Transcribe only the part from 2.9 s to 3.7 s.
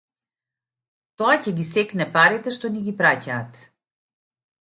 праќаат